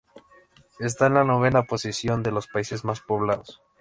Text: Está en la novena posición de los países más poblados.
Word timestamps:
Está 0.79 1.05
en 1.05 1.13
la 1.13 1.23
novena 1.23 1.61
posición 1.61 2.23
de 2.23 2.31
los 2.31 2.47
países 2.47 2.83
más 2.83 3.01
poblados. 3.01 3.61